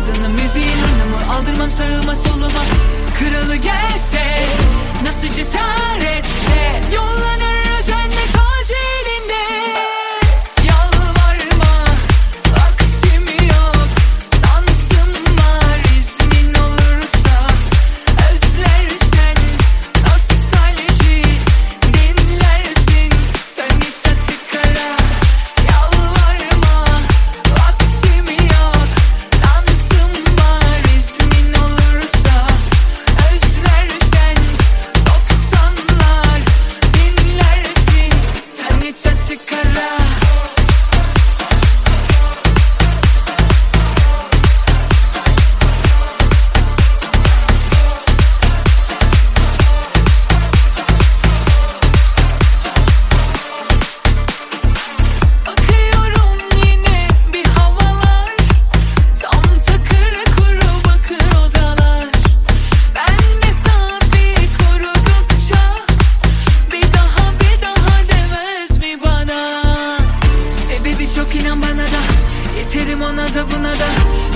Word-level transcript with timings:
Kadını 0.00 0.28
müziği 0.28 0.64
hanımı 0.64 1.34
aldırmam 1.34 1.70
sağıma 1.70 2.16
soluma. 2.16 2.62
Kralı 3.18 3.56
gelse 3.56 4.46
nasıl 5.04 5.28
cesaret? 5.28 5.89
Bye. 39.80 40.29
da. 73.70 73.88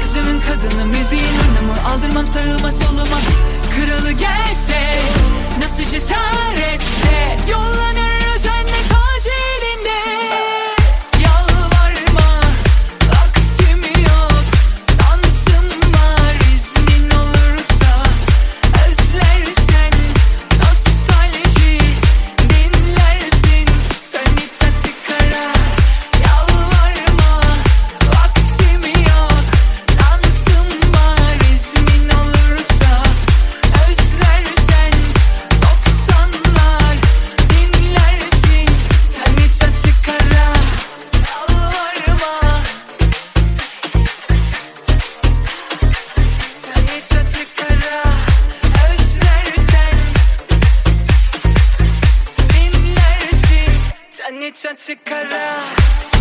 Sözümün 0.00 0.40
kadını 0.40 0.84
müziğin 0.86 1.22
hanımı 1.22 1.88
Aldırmam 1.88 2.26
sağıma 2.26 2.72
soluma. 2.72 3.18
Kralı 3.76 4.12
gelse 4.12 4.98
Nasıl 5.60 5.84
cesaret 5.84 6.15
granica 54.36 54.74
cykara 54.76 56.15